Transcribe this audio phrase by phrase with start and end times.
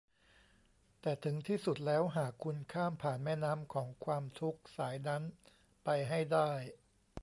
[1.01, 5.23] แต่ถึงที่สุดแล้วหากคุณข้ามผ่านแม่น้ำของความทุกข์สายนั้น
[5.83, 6.51] ไปให้ได้